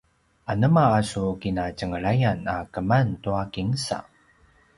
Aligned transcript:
anema 0.51 0.83
a 0.97 0.99
su 1.09 1.23
kinatjenglayan 1.41 2.39
a 2.55 2.57
keman 2.73 3.07
tua 3.23 3.43
kinsa? 3.53 3.97